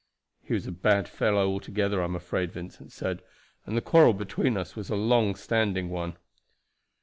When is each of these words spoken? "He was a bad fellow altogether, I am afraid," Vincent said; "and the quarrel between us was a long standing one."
"He 0.43 0.55
was 0.55 0.65
a 0.65 0.71
bad 0.71 1.07
fellow 1.07 1.47
altogether, 1.47 2.01
I 2.01 2.05
am 2.05 2.15
afraid," 2.15 2.51
Vincent 2.51 2.91
said; 2.91 3.21
"and 3.67 3.77
the 3.77 3.81
quarrel 3.83 4.13
between 4.13 4.57
us 4.57 4.75
was 4.75 4.89
a 4.89 4.95
long 4.95 5.35
standing 5.35 5.89
one." 5.89 6.17